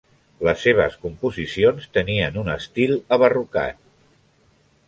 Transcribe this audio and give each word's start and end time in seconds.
Les 0.45 0.63
seves 0.67 0.95
composicions 1.03 1.85
tenien 1.99 2.41
un 2.45 2.51
estil 2.57 2.97
abarrocat. 3.19 3.81